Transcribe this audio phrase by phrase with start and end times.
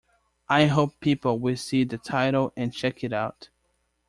[0.49, 3.49] I hope people will see the title and check it out.